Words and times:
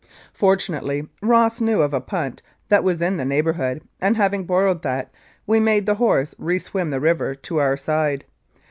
Fortunately, 0.33 1.07
Ross 1.21 1.61
knew 1.61 1.83
of 1.83 1.93
a 1.93 2.01
punt 2.01 2.41
that 2.69 2.83
was 2.83 3.03
in 3.03 3.17
the 3.17 3.23
neighbourhood, 3.23 3.83
and 3.99 4.17
having 4.17 4.45
borrowed 4.45 4.81
that, 4.81 5.11
we 5.45 5.59
made 5.59 5.85
the 5.85 5.93
horse 6.01 6.33
re 6.39 6.57
swim 6.57 6.89
the 6.89 6.99
river 6.99 7.35
to 7.35 7.57
our 7.59 7.77
side. 7.77 8.25